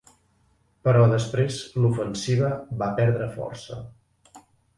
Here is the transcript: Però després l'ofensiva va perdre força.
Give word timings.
Però 0.87 1.03
després 1.11 1.59
l'ofensiva 1.83 2.49
va 2.81 2.89
perdre 3.01 3.29
força. 3.37 3.79